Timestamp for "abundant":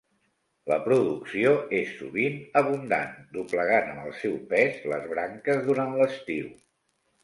2.63-3.13